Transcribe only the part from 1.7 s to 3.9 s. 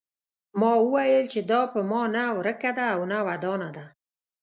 په ما نه ورکه ده او نه ودانه ده.